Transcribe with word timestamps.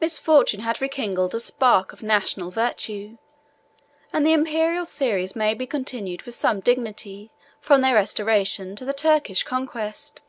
Misfortune 0.00 0.60
had 0.60 0.80
rekindled 0.80 1.34
a 1.34 1.38
spark 1.38 1.92
of 1.92 2.02
national 2.02 2.50
virtue; 2.50 3.18
and 4.10 4.24
the 4.24 4.32
Imperial 4.32 4.86
series 4.86 5.36
may 5.36 5.52
be 5.52 5.66
continued 5.66 6.22
with 6.22 6.32
some 6.34 6.60
dignity 6.60 7.30
from 7.60 7.82
their 7.82 7.92
restoration 7.96 8.74
to 8.74 8.86
the 8.86 8.94
Turkish 8.94 9.42
conquest. 9.42 10.22